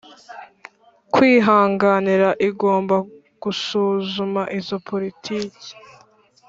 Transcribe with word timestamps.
kwihanganira 1.13 2.29
Igomba 2.47 2.95
gusuzuma 3.41 4.41
izo 4.59 4.77
politiki 4.89 5.69